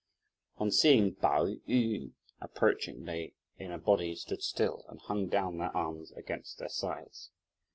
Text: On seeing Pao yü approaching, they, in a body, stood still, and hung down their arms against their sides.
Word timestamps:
On 0.57 0.71
seeing 0.71 1.13
Pao 1.13 1.45
yü 1.45 2.13
approaching, 2.39 3.03
they, 3.05 3.35
in 3.59 3.71
a 3.71 3.77
body, 3.77 4.15
stood 4.15 4.41
still, 4.41 4.83
and 4.89 4.99
hung 5.01 5.27
down 5.27 5.59
their 5.59 5.77
arms 5.77 6.11
against 6.13 6.57
their 6.57 6.69
sides. 6.69 7.29